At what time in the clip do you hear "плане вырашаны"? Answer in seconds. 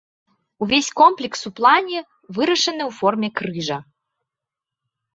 1.61-2.83